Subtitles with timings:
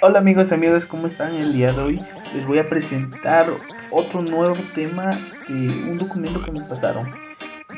[0.00, 2.00] Hola amigos y amigas, ¿cómo están el día de hoy?
[2.32, 3.46] Les voy a presentar
[3.90, 5.10] otro nuevo tema
[5.48, 7.04] de un documento que me pasaron.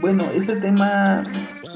[0.02, 1.24] Bueno, este tema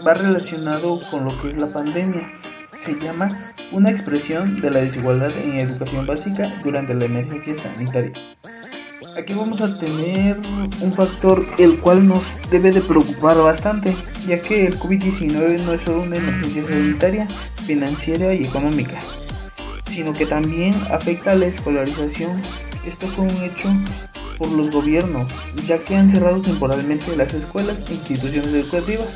[0.06, 2.28] va relacionado con lo que es la pandemia.
[2.72, 8.12] Se llama una expresión de la desigualdad en educación básica durante la emergencia sanitaria.
[9.16, 10.38] Aquí vamos a tener
[10.82, 15.80] un factor el cual nos debe de preocupar bastante, ya que el COVID-19 no es
[15.80, 17.28] solo una emergencia sanitaria,
[17.64, 19.00] financiera y económica,
[19.94, 22.40] sino que también afecta a la escolarización.
[22.84, 23.68] Esto fue un hecho
[24.36, 25.32] por los gobiernos,
[25.66, 29.06] ya que han cerrado temporalmente las escuelas e instituciones educativas.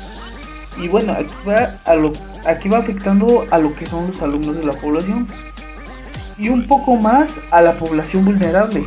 [0.81, 2.13] Y bueno, aquí va, a lo,
[2.45, 5.27] aquí va afectando a lo que son los alumnos de la población
[6.37, 8.85] y un poco más a la población vulnerable,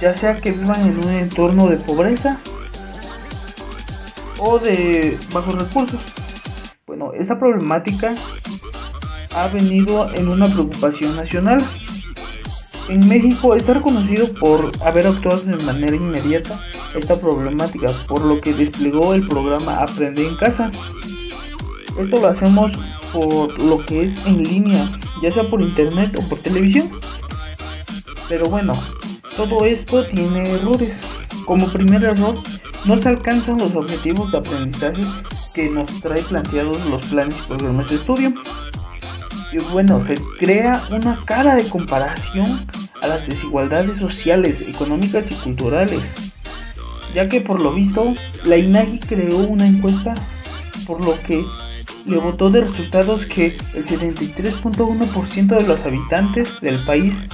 [0.00, 2.38] ya sea que vivan en un entorno de pobreza
[4.38, 6.00] o de bajos recursos.
[6.86, 8.14] Bueno, esa problemática
[9.34, 11.64] ha venido en una preocupación nacional.
[12.88, 16.58] En México está reconocido por haber actuado de manera inmediata
[16.94, 20.70] esta problemática, por lo que desplegó el programa Aprende en casa.
[21.98, 22.72] Esto lo hacemos
[23.12, 24.90] por lo que es en línea,
[25.22, 26.90] ya sea por internet o por televisión.
[28.28, 28.74] Pero bueno,
[29.36, 31.02] todo esto tiene errores.
[31.46, 32.36] Como primer error,
[32.84, 35.02] no se alcanzan los objetivos de aprendizaje
[35.54, 38.32] que nos trae planteados los planes y programas de estudio.
[39.52, 42.66] Y bueno, se crea una cara de comparación
[43.02, 46.02] a las desigualdades sociales, económicas y culturales,
[47.14, 50.14] ya que por lo visto la INAGI creó una encuesta
[50.86, 51.44] por lo que
[52.06, 57.26] le votó de resultados que el 73.1% de los habitantes del país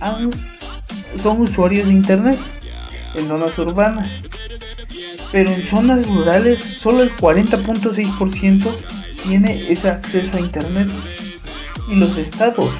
[0.00, 0.30] han
[1.22, 2.38] son usuarios de Internet
[3.14, 4.20] en zonas urbanas,
[5.32, 8.70] pero en zonas rurales solo el 40.6%
[9.22, 10.88] tiene ese acceso a Internet
[11.88, 12.72] y los estados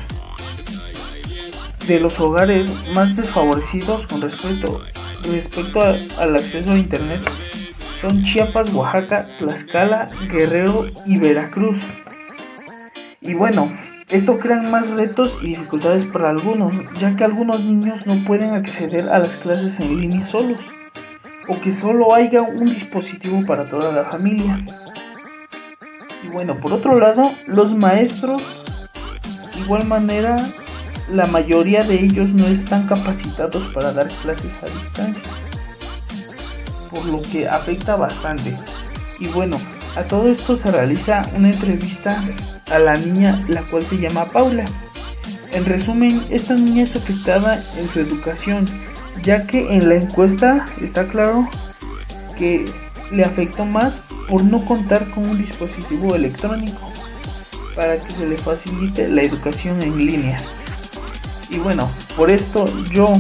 [1.87, 4.81] de los hogares más desfavorecidos con respecto,
[5.25, 7.21] respecto al acceso a Internet
[8.01, 11.79] son Chiapas, Oaxaca, Tlaxcala, Guerrero y Veracruz.
[13.21, 13.71] Y bueno,
[14.09, 19.09] esto crea más retos y dificultades para algunos, ya que algunos niños no pueden acceder
[19.09, 20.59] a las clases en línea solos,
[21.49, 24.59] o que solo haya un dispositivo para toda la familia.
[26.23, 28.43] Y bueno, por otro lado, los maestros,
[29.59, 30.37] igual manera,
[31.11, 35.23] la mayoría de ellos no están capacitados para dar clases a distancia,
[36.91, 38.57] por lo que afecta bastante.
[39.19, 39.57] Y bueno,
[39.97, 42.23] a todo esto se realiza una entrevista
[42.71, 44.65] a la niña, la cual se llama Paula.
[45.53, 48.67] En resumen, esta niña es afectada en su educación,
[49.23, 51.49] ya que en la encuesta está claro
[52.37, 52.67] que
[53.11, 56.93] le afectó más por no contar con un dispositivo electrónico
[57.77, 60.41] para que se le facilite la educación en línea.
[61.51, 63.13] Y bueno, por esto yo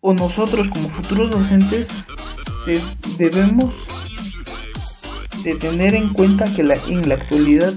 [0.00, 1.90] o nosotros como futuros docentes
[3.18, 3.74] debemos
[5.44, 7.74] de tener en cuenta que la, en la actualidad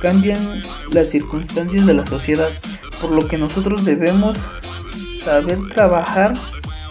[0.00, 0.40] cambian
[0.92, 2.48] las circunstancias de la sociedad,
[3.00, 4.38] por lo que nosotros debemos
[5.22, 6.32] saber trabajar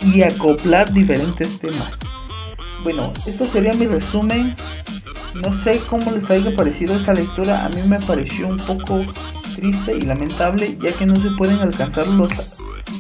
[0.02, 1.90] y acoplar diferentes temas.
[2.84, 4.56] Bueno, esto sería mi resumen.
[5.36, 9.02] No sé cómo les haya parecido esta lectura, a mí me pareció un poco
[9.56, 12.30] triste y lamentable, ya que no se pueden alcanzar los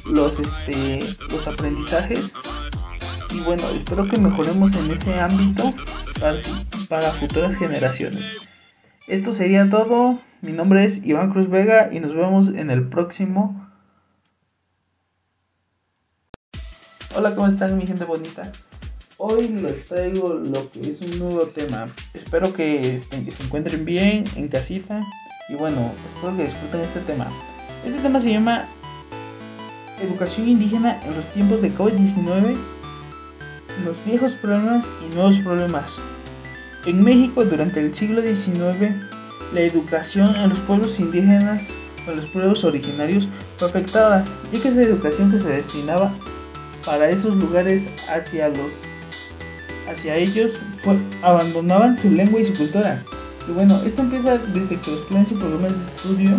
[0.05, 0.99] los este
[1.31, 2.33] los aprendizajes
[3.31, 5.73] y bueno, espero que mejoremos en ese ámbito
[6.89, 8.47] para, futuras generaciones.
[9.07, 10.19] Esto sería todo.
[10.41, 13.69] Mi nombre es Iván Cruz Vega y nos vemos en el próximo.
[17.15, 18.51] Hola, ¿cómo están mi gente bonita?
[19.21, 21.87] Hoy les traigo lo que es un nuevo tema.
[22.13, 25.01] Espero que, estén, que se encuentren bien en casita.
[25.49, 27.27] Y bueno, espero que disfruten este tema.
[27.85, 28.65] Este tema se llama
[30.01, 32.55] Educación indígena en los tiempos de COVID-19
[33.83, 35.97] los viejos problemas y nuevos problemas.
[36.85, 38.95] En México durante el siglo XIX,
[39.53, 41.73] la educación en los pueblos indígenas
[42.07, 43.27] o los pueblos originarios
[43.57, 44.23] fue afectada,
[44.53, 46.09] ya que esa educación que se destinaba
[46.85, 48.88] para esos lugares hacia los
[49.89, 50.51] hacia ellos
[51.21, 53.03] abandonaban su lengua y su cultura.
[53.47, 56.37] Y bueno, esto empieza desde que los planes y programas de estudio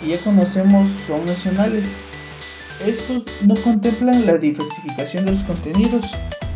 [0.00, 1.94] que ya conocemos son nacionales.
[2.84, 6.06] Estos no contemplan la diversificación de los contenidos,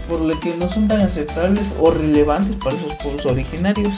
[0.09, 3.93] por lo que no son tan aceptables o relevantes para esos pueblos originarios.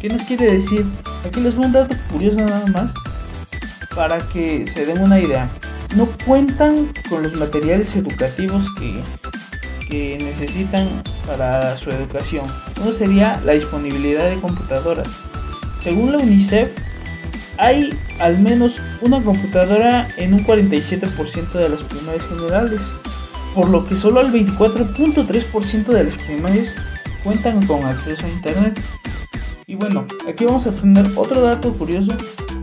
[0.00, 0.84] ¿Qué nos quiere decir?
[1.24, 2.92] Aquí les voy a un dato curioso nada más
[3.94, 5.48] para que se den una idea.
[5.96, 9.00] No cuentan con los materiales educativos que,
[9.88, 10.88] que necesitan
[11.26, 12.46] para su educación.
[12.80, 15.08] Uno sería la disponibilidad de computadoras.
[15.78, 16.70] Según la UNICEF,
[17.58, 22.80] hay al menos una computadora en un 47% de las primarias generales,
[23.54, 26.74] por lo que solo el 24.3% de las primarias
[27.22, 28.80] cuentan con acceso a Internet.
[29.66, 32.12] Y bueno, aquí vamos a tener otro dato curioso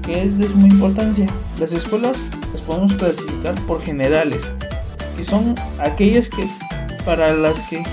[0.03, 1.25] que es de suma importancia.
[1.59, 2.17] Las escuelas
[2.53, 4.51] las podemos clasificar por generales,
[5.17, 6.47] que son aquellas que
[7.05, 7.83] para las que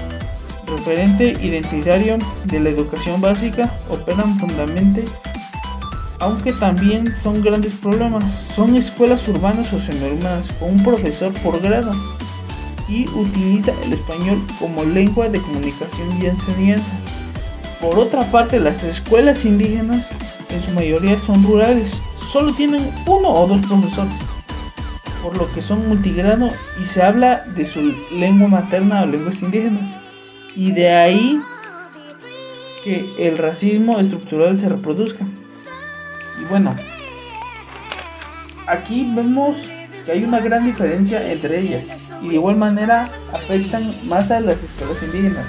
[0.68, 5.04] referente identitario de la educación básica operan fundamentalmente
[6.20, 8.24] aunque también son grandes problemas.
[8.54, 11.94] Son escuelas urbanas o semiurbanas con un profesor por grado
[12.88, 16.92] y utiliza el español como lengua de comunicación y enseñanza.
[17.80, 20.08] Por otra parte, las escuelas indígenas
[20.50, 24.14] en su mayoría son rurales, solo tienen uno o dos profesores,
[25.22, 26.50] por lo que son multigrado
[26.82, 30.07] y se habla de su lengua materna o lenguas indígenas.
[30.58, 31.40] Y de ahí
[32.82, 35.24] que el racismo estructural se reproduzca.
[36.42, 36.74] Y bueno,
[38.66, 39.56] aquí vemos
[40.04, 41.84] que hay una gran diferencia entre ellas
[42.20, 45.46] y de igual manera afectan más a las escuelas indígenas.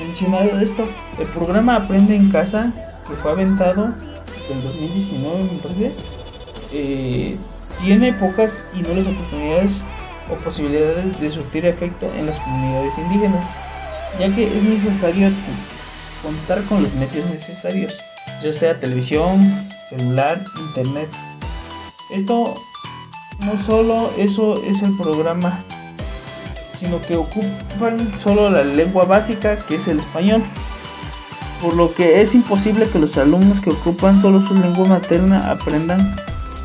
[0.00, 0.86] Mencionado esto,
[1.18, 2.74] el programa Aprende en Casa,
[3.08, 3.94] que fue aventado
[4.50, 5.92] en 2019 me parece,
[6.72, 7.38] eh,
[7.82, 9.80] tiene pocas y nulas oportunidades
[10.30, 13.65] o posibilidades de surtir efecto en las comunidades indígenas,
[14.18, 15.30] ya que es necesario
[16.22, 17.96] contar con los medios necesarios,
[18.42, 21.08] ya sea televisión, celular, internet.
[22.10, 22.54] Esto
[23.40, 25.62] no solo eso es el programa,
[26.78, 30.42] sino que ocupan solo la lengua básica que es el español.
[31.62, 36.16] Por lo que es imposible que los alumnos que ocupan solo su lengua materna aprendan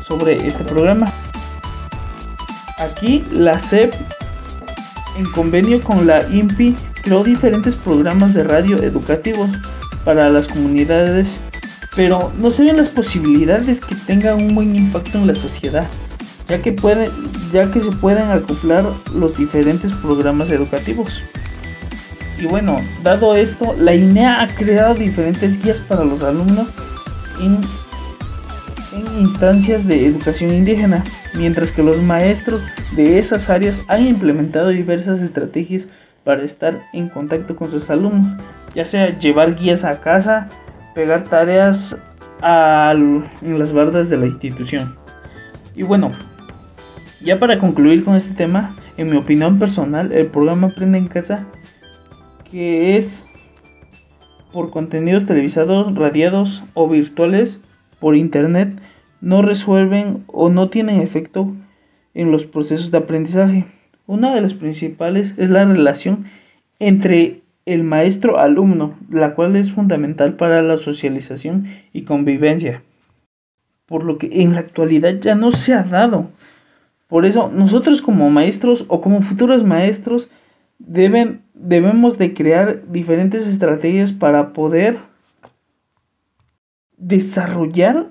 [0.06, 1.10] sobre este programa.
[2.78, 3.94] Aquí la SEP,
[5.16, 9.50] en convenio con la INPI, creó diferentes programas de radio educativos
[10.04, 11.40] para las comunidades
[11.94, 15.86] pero no se ven las posibilidades que tenga un buen impacto en la sociedad,
[16.48, 16.74] ya que,
[17.52, 18.84] ya que se pueden acoplar
[19.14, 21.22] los diferentes programas educativos.
[22.40, 26.68] Y bueno, dado esto, la INEA ha creado diferentes guías para los alumnos
[27.40, 27.60] en
[29.20, 32.64] instancias de educación indígena, mientras que los maestros
[32.96, 35.86] de esas áreas han implementado diversas estrategias
[36.24, 38.26] para estar en contacto con sus alumnos,
[38.74, 40.48] ya sea llevar guías a casa,
[40.94, 41.98] pegar tareas
[42.42, 44.96] en las bardas de la institución.
[45.74, 46.12] Y bueno,
[47.20, 51.46] ya para concluir con este tema, en mi opinión personal, el programa Aprende en Casa,
[52.50, 53.26] que es
[54.52, 57.60] por contenidos televisados, radiados o virtuales
[58.00, 58.80] por internet,
[59.20, 61.54] no resuelven o no tienen efecto
[62.12, 63.66] en los procesos de aprendizaje.
[64.06, 66.26] Una de las principales es la relación
[66.78, 72.82] entre el maestro-alumno, la cual es fundamental para la socialización y convivencia,
[73.86, 76.30] por lo que en la actualidad ya no se ha dado.
[77.06, 80.30] Por eso nosotros como maestros o como futuros maestros
[80.78, 84.98] deben, debemos de crear diferentes estrategias para poder
[86.96, 88.10] desarrollar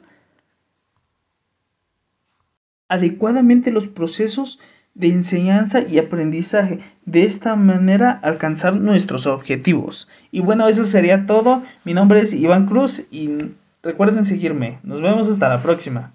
[2.87, 4.59] adecuadamente los procesos
[4.93, 6.79] de enseñanza y aprendizaje.
[7.05, 10.07] De esta manera alcanzar nuestros objetivos.
[10.31, 11.63] Y bueno, eso sería todo.
[11.83, 13.53] Mi nombre es Iván Cruz y
[13.83, 14.79] recuerden seguirme.
[14.83, 16.13] Nos vemos hasta la próxima.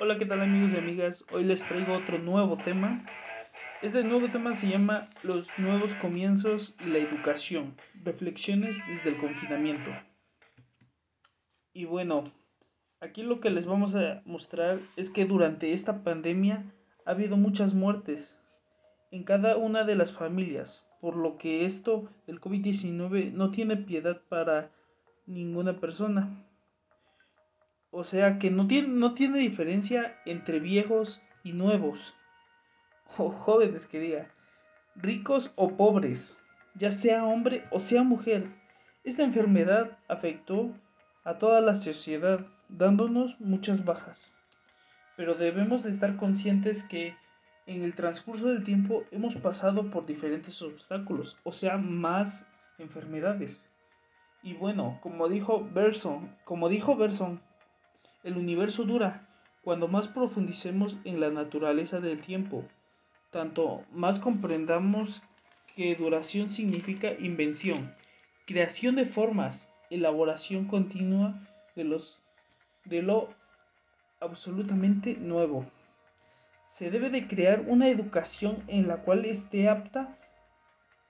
[0.00, 1.24] Hola, ¿qué tal amigos y amigas?
[1.32, 3.02] Hoy les traigo otro nuevo tema
[3.80, 9.90] este nuevo tema se llama Los nuevos comienzos y la educación, reflexiones desde el confinamiento.
[11.72, 12.24] Y bueno,
[13.00, 16.64] aquí lo que les vamos a mostrar es que durante esta pandemia
[17.06, 18.40] ha habido muchas muertes
[19.12, 24.20] en cada una de las familias, por lo que esto del COVID-19 no tiene piedad
[24.28, 24.72] para
[25.24, 26.44] ninguna persona.
[27.90, 32.14] O sea que no tiene, no tiene diferencia entre viejos y nuevos
[33.16, 34.28] o jóvenes que diga,
[34.96, 36.40] ricos o pobres,
[36.74, 38.48] ya sea hombre o sea mujer.
[39.04, 40.74] Esta enfermedad afectó
[41.24, 44.34] a toda la sociedad, dándonos muchas bajas.
[45.16, 47.14] Pero debemos de estar conscientes que
[47.66, 53.68] en el transcurso del tiempo hemos pasado por diferentes obstáculos, o sea, más enfermedades.
[54.42, 57.40] Y bueno, como dijo Berson, como dijo Berson,
[58.22, 59.28] el universo dura
[59.62, 62.64] cuando más profundicemos en la naturaleza del tiempo
[63.30, 65.22] tanto más comprendamos
[65.74, 67.94] que duración significa invención,
[68.46, 71.40] creación de formas, elaboración continua
[71.76, 72.20] de, los,
[72.84, 73.28] de lo
[74.20, 75.66] absolutamente nuevo.
[76.66, 80.18] Se debe de crear una educación en la cual esté apta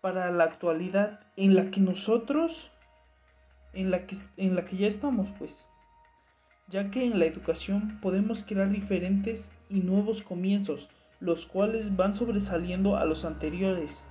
[0.00, 2.70] para la actualidad en la que nosotros,
[3.72, 5.66] en la que, en la que ya estamos, pues.
[6.68, 10.88] Ya que en la educación podemos crear diferentes y nuevos comienzos,
[11.20, 14.04] los cuales van sobresaliendo a los anteriores.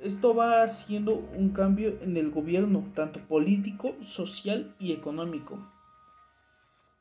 [0.00, 5.58] Esto va haciendo un cambio en el gobierno, tanto político, social y económico.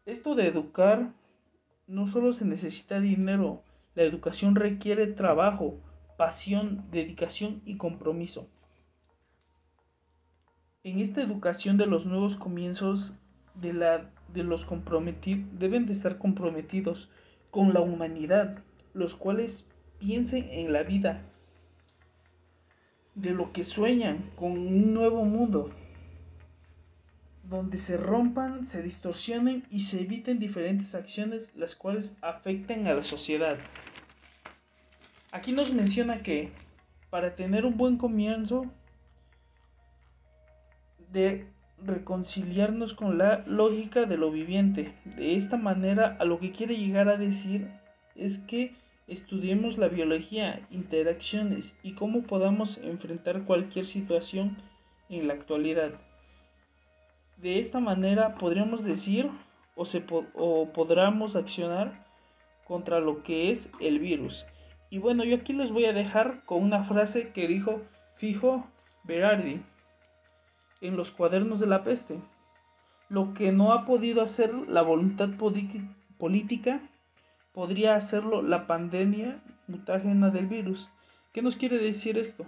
[0.05, 1.13] Esto de educar
[1.85, 3.61] no solo se necesita dinero,
[3.95, 5.79] la educación requiere trabajo,
[6.17, 8.47] pasión, dedicación y compromiso.
[10.83, 13.15] En esta educación de los nuevos comienzos
[13.55, 17.09] de, la, de los comprometidos deben de estar comprometidos
[17.51, 18.63] con la humanidad,
[18.97, 19.67] los cuales
[19.99, 21.21] piensen en la vida,
[23.15, 25.71] de lo que sueñan con un nuevo mundo,
[27.43, 33.03] donde se rompan, se distorsionen y se eviten diferentes acciones las cuales afecten a la
[33.03, 33.57] sociedad.
[35.31, 36.51] Aquí nos menciona que
[37.09, 38.65] para tener un buen comienzo
[41.11, 41.47] de
[41.83, 44.93] reconciliarnos con la lógica de lo viviente.
[45.15, 47.69] De esta manera, a lo que quiere llegar a decir
[48.15, 48.75] es que
[49.07, 54.57] estudiemos la biología, interacciones y cómo podamos enfrentar cualquier situación
[55.09, 55.91] en la actualidad.
[57.37, 59.29] De esta manera podríamos decir
[59.75, 62.05] o, se o podremos accionar
[62.65, 64.45] contra lo que es el virus.
[64.89, 67.81] Y bueno, yo aquí les voy a dejar con una frase que dijo
[68.15, 68.65] Fijo
[69.03, 69.61] Berardi
[70.81, 72.19] en los cuadernos de la peste.
[73.09, 76.81] Lo que no ha podido hacer la voluntad política,
[77.57, 80.91] podría hacerlo la pandemia mutágena del virus.
[81.33, 82.45] ¿Qué nos quiere decir esto?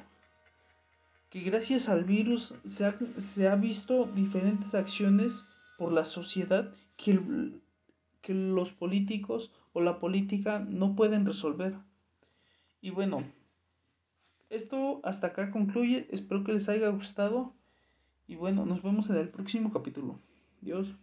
[1.31, 5.47] Que gracias al virus se ha visto diferentes acciones
[5.79, 7.19] por la sociedad que,
[8.21, 11.73] que los políticos o la política no pueden resolver.
[12.79, 13.23] Y bueno,
[14.51, 16.07] esto hasta acá concluye.
[16.11, 17.55] Espero que les haya gustado.
[18.27, 20.19] Y bueno, nos vemos en el próximo capítulo.
[20.61, 20.95] Dios.